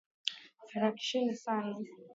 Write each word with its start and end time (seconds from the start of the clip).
Harakisheni 0.71 1.35
Sana. 1.43 1.75